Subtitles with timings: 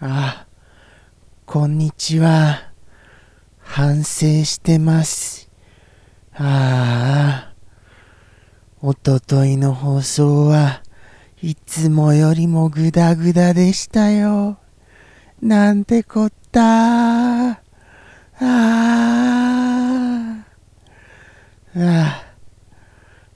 [0.00, 0.46] あ、
[1.44, 2.70] こんにちは。
[3.58, 5.50] 反省してます。
[6.34, 7.52] ああ、
[8.80, 10.82] おとといの放送は
[11.42, 14.58] いつもよりもグダグダでしたよ。
[15.42, 16.60] なんてこった。
[16.60, 17.60] ああ。
[21.74, 22.24] ああ。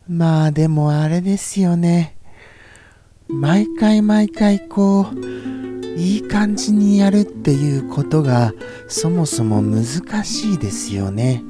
[0.09, 2.17] まあでもあれですよね。
[3.27, 5.52] 毎回毎回こう、
[5.97, 8.53] いい感じにやるっていうことが
[8.89, 9.85] そもそも難
[10.25, 11.43] しいですよね。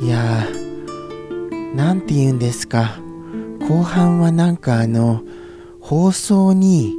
[0.00, 2.98] いやー、なんて言うんですか。
[3.68, 5.22] 後半はなんかあの、
[5.80, 6.96] 放送に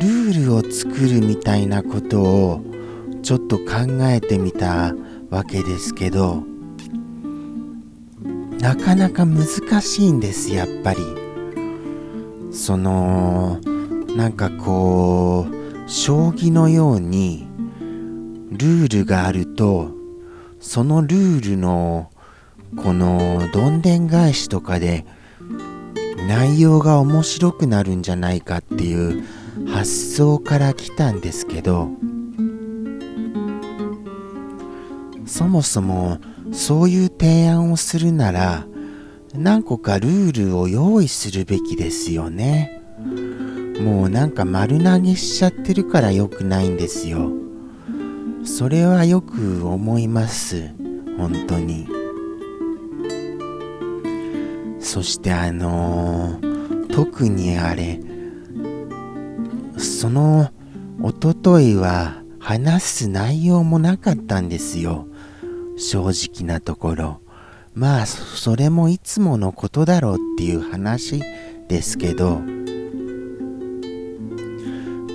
[0.00, 2.62] ルールを作るみたいなことを
[3.22, 3.64] ちょっと考
[4.02, 4.94] えてみた
[5.30, 6.44] わけですけど、
[8.60, 9.46] なかなか難
[9.80, 11.17] しいんです、やっぱり。
[12.58, 13.60] その、
[14.16, 17.46] なんかこう、将棋のように、
[18.50, 19.92] ルールがあると、
[20.58, 22.10] そのルールの、
[22.76, 25.06] この、どんでん返しとかで、
[26.26, 29.22] 内容が面白くなるんじゃないかっていう
[29.68, 31.88] 発想から来たんですけど、
[35.26, 36.18] そもそも
[36.50, 38.66] そういう提案をするなら
[39.38, 42.82] 何個かルールを用意するべきですよね。
[43.80, 47.30] もうなんか丸投げしちゃってるから良くないんですよ。
[48.44, 50.70] それはよく思います。
[51.16, 51.86] 本当に。
[54.80, 58.00] そしてあのー、特にあれ
[59.76, 60.50] その
[61.00, 65.06] おとといは話す内容もなかったんですよ。
[65.76, 67.20] 正直なところ。
[67.78, 71.22] まあそれもいつものことだろうっていう話
[71.68, 72.40] ですけど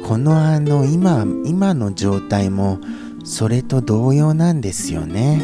[0.07, 2.79] このあの今今の状態も
[3.25, 5.41] それと同様なんですよね。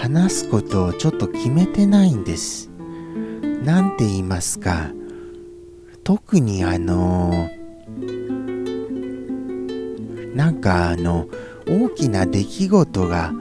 [0.00, 2.70] 話すことをちょっと決めてないんです。
[3.64, 4.92] なんて言いますか。
[6.04, 7.48] 特にあの
[10.36, 11.26] なんかあの
[11.66, 13.32] 大きな出来事が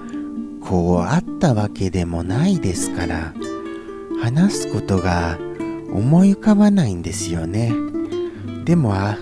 [0.67, 3.33] こうあったわけでもないですから
[4.21, 5.37] 話すことが
[5.91, 7.71] 思い浮かばないんですよね。
[8.65, 9.17] でもあ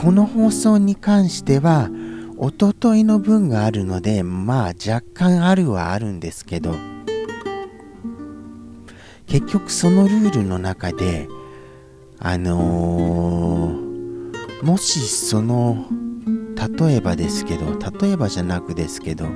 [0.00, 1.90] この放送に関しては
[2.38, 6.74] おとといの分があるのでまあ若干あるはあるんですけど
[9.26, 11.28] 結局そのルールの中で
[12.18, 15.86] あのー、もしその
[16.58, 19.26] 例えばですけど例えばじゃなくですけど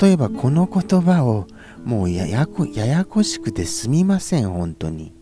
[0.00, 1.46] 例えばこの言葉を
[1.84, 5.12] もうややこややこしくてすみません本当に。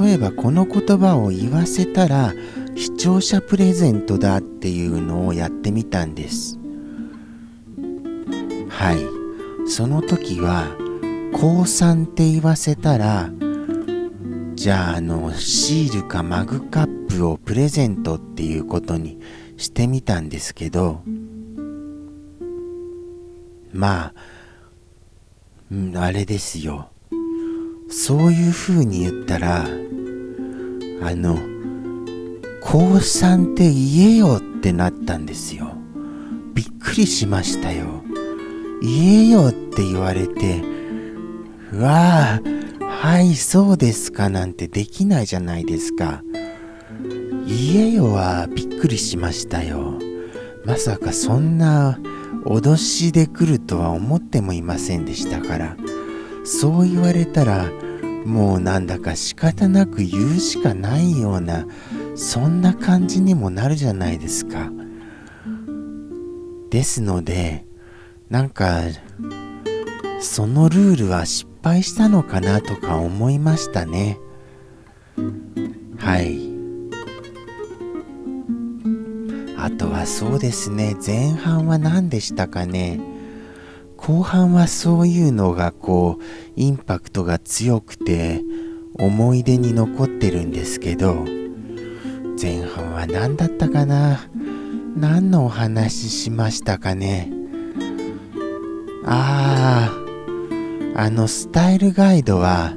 [0.00, 2.34] 例えばこの言葉を言わせたら
[2.74, 6.58] 視聴者プレゼントだっていうのをやってみたんです。
[8.68, 8.98] はい。
[9.68, 10.66] その時は
[11.32, 13.30] 降参って言わせたら
[14.58, 19.20] じゃああのシールかマグカップをプレゼントっていうことに
[19.56, 21.00] してみたんですけど
[23.72, 24.14] まあ、
[25.70, 26.88] うん、あれですよ。
[27.88, 29.68] そういう風に言ったらあ
[31.14, 31.38] の
[32.60, 35.70] 降参って言えよってなったんですよ。
[36.54, 38.02] びっくりしましたよ。
[38.82, 40.62] 言えよって言われて
[41.72, 42.57] うわあ
[43.00, 46.24] はいそうですかなんてできないじゃないですか。
[47.46, 50.00] 言えよはびっくりしましたよ。
[50.64, 52.00] まさかそんな
[52.44, 55.76] 脅しで来るとは思ってもいませんでしたから。
[56.44, 57.70] そう言われたら
[58.26, 61.66] もうなんだか仕方なく言うしかないような
[62.16, 64.72] そんな感じにもなるじゃないですか。
[66.68, 67.64] ですので
[68.28, 68.80] なんか
[70.20, 74.18] そのルールは失敗したのかなとか思いましたね。
[75.98, 76.48] はい。
[79.58, 80.96] あとはそうですね。
[81.04, 83.00] 前半は何でしたかね。
[83.98, 86.22] 後半はそういうのがこう
[86.56, 88.40] インパクトが強くて
[88.94, 91.26] 思い出に残ってるんですけど
[92.40, 94.20] 前半は何だったかな。
[94.96, 97.30] 何のお話しましたかね。
[99.04, 99.97] ああ
[101.00, 102.72] あのスタイルガイドは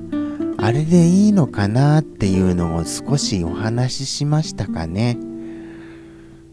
[0.59, 5.17] あれでいいのかなっていうのを少しお話ししましたかね。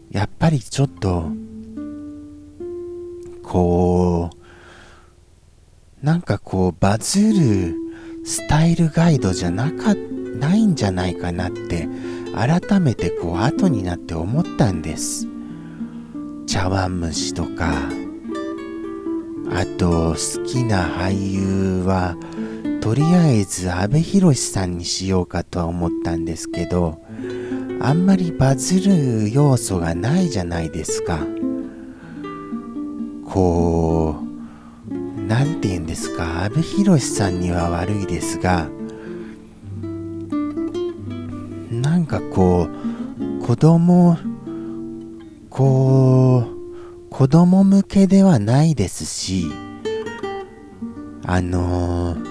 [0.09, 1.29] やっぱりちょっと
[3.43, 7.75] こうなんかこうバズる
[8.25, 11.87] スタイルガイドじゃなかないんじゃないかなって
[12.33, 15.27] 改めてこう後になって思ったんです。
[16.47, 17.91] 茶碗蒸しとか
[19.51, 22.15] あと好きな俳優は
[22.81, 27.01] とりあえず阿部寛さんにしようかとは思ったんですけど
[27.81, 31.25] あんまりバズる要素がないじゃないですか。
[33.25, 34.17] こ
[34.89, 34.93] う
[35.27, 36.43] 何て言うんですか。
[36.43, 38.69] 阿部寛さんには悪いですが
[41.71, 44.17] なんかこう子供
[45.49, 46.58] こう
[47.19, 49.47] 子供向けではないですし
[51.25, 52.29] あのー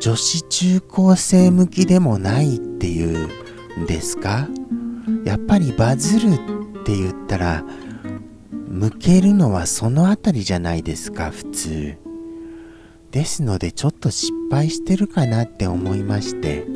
[0.00, 3.28] 女子中高生向きでもないっていう
[3.78, 4.48] んですか？
[5.24, 6.36] やっぱりバズるっ
[6.84, 7.62] て言ったら
[8.50, 11.94] 向けるのはそのあたりじゃないですか普通。
[13.12, 16.66] ですのでちょっと失敗してるかなって思いまして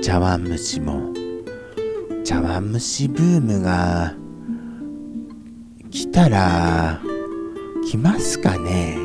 [0.00, 1.12] 茶碗蒸しも
[2.24, 4.14] 茶碗蒸しブームが
[5.98, 7.00] 来たら
[7.90, 8.96] 来ますかね？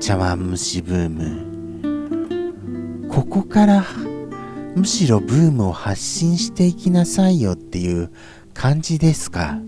[0.00, 3.10] 茶碗蒸しブーム。
[3.10, 3.84] ここから
[4.74, 8.10] むしろブームを発信していきなさいよっていう
[8.54, 9.58] 感じですか？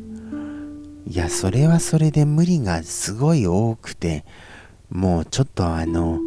[1.06, 4.24] いやそれはそれで無理がすごい多くて
[4.88, 6.20] もうちょっとあの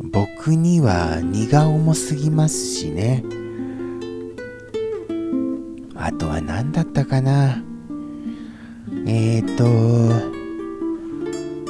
[0.00, 3.22] 僕には荷が重すぎますしね。
[5.94, 7.62] あとは何だったかな？
[9.08, 9.66] えーと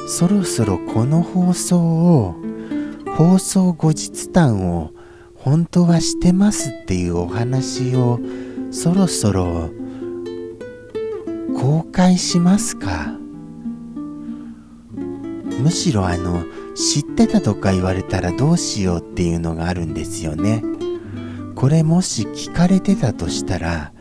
[0.07, 2.35] そろそろこの放送を
[3.15, 4.91] 放送後日談を
[5.35, 8.19] 本当はしてますっていうお話を
[8.71, 9.69] そろそろ
[11.55, 13.17] 公開しますか？
[15.59, 16.43] むしろあの
[16.75, 20.63] 知ってたとか言われたらどうしようっていうのがあるんですよね。
[21.55, 23.91] これもし聞かれてたとしたら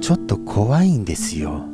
[0.00, 1.66] ちょっと怖いんですよ。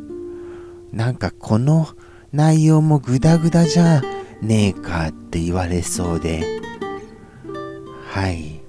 [0.93, 1.89] なんかこの
[2.33, 4.03] 内容もグダグダじゃ
[4.43, 6.45] ねえかって言われそうで。
[8.09, 8.61] はい。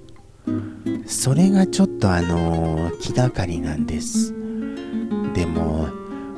[1.05, 4.33] それがちょっとあの気がかりなんです。
[5.33, 5.89] でも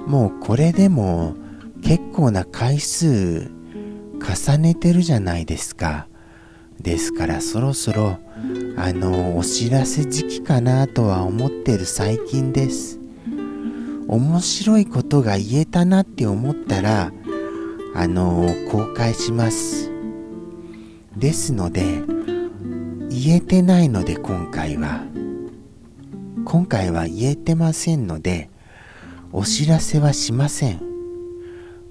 [0.08, 1.36] もうこれでも
[1.82, 3.52] 結構な回数
[4.20, 6.08] 重ねてるじゃないですか。
[6.80, 8.18] ですからそろそろ
[8.78, 13.03] あのお知らせ時期かなとは思ってる最近です。
[14.08, 17.12] 面白いことが言えたなって思ったら
[17.96, 19.92] あの公開します。
[21.16, 22.02] ですので
[23.10, 25.04] 言えてないので今回は。
[26.46, 28.50] 今回は言えてませんので
[29.32, 30.82] お知らせはしません。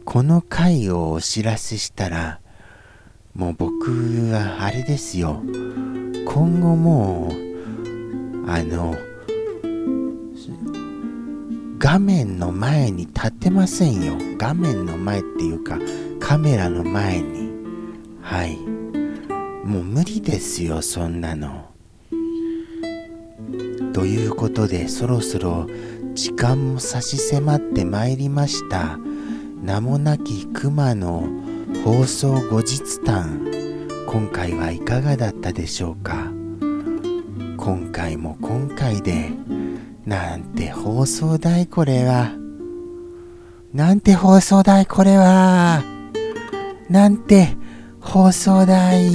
[0.05, 2.41] この回をお知らせしたら
[3.35, 3.91] もう僕
[4.31, 5.43] はあれですよ。
[6.27, 8.97] 今後もうあの
[11.83, 14.15] 画面の前に立ってませんよ。
[14.39, 15.81] 画面の前っていうか
[16.21, 17.51] カメラの前に。
[18.23, 18.57] はい。
[19.67, 21.73] もう無理ですよそんなの。
[23.93, 25.67] ということでそろそろ
[26.15, 28.97] 時間も差し迫ってまいりました。
[29.61, 31.27] 名もなき熊の
[31.85, 33.45] 放送後日談。
[34.07, 36.31] 今回はいかがだったでしょうか。
[37.57, 39.33] 今回も今回で
[40.07, 42.33] なんて放送代これは。
[43.73, 45.85] なんて放送代これは。
[46.91, 47.57] なんて
[48.01, 49.09] 放送代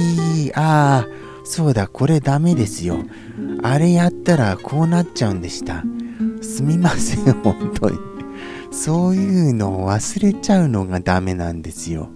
[0.54, 1.08] ああ
[1.44, 3.00] そうだこれダメですよ。
[3.62, 5.84] あれやったらこうなっちゃうんでした。
[6.40, 7.98] すみません 本当に。
[8.70, 12.08] そういうのを忘れちゃうのがダメなんですよ。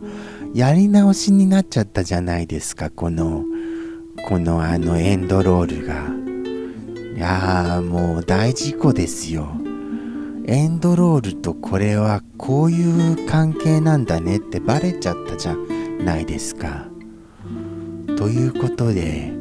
[0.55, 3.45] やり直しになっちゃったじゃないですかこの
[4.29, 6.32] このあのエンドロールが。
[7.23, 9.47] やーもう大事故ですよ。
[10.45, 15.57] エンドロールとこれはこういう関係なんだねってバレちゃったじゃ
[16.05, 16.89] ないですか。
[18.19, 19.33] ということで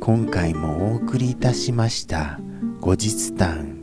[0.00, 2.40] 今回もお送りいたしました
[2.80, 3.80] 後日談。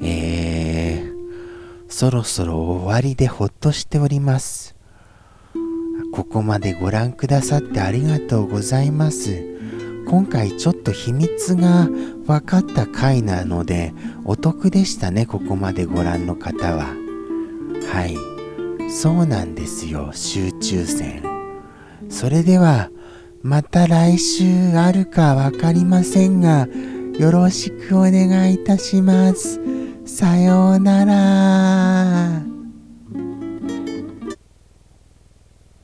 [0.00, 4.74] えー、そろそろ終わりでほっとしております。
[6.12, 9.58] ここまでご覧くださってありがとうございます。
[10.08, 11.86] 今回ちょっと秘密が
[12.26, 13.92] 分かった回なので
[14.24, 16.94] お得でしたねここまでご覧の方は。
[17.92, 18.16] はい。
[18.90, 20.12] そうなんですよ。
[20.14, 21.22] 集中線
[22.08, 22.90] それでは
[23.42, 26.66] また来週あるか分かりませんが
[27.18, 29.60] よろしくお願いいたします。
[30.06, 32.57] さようなら。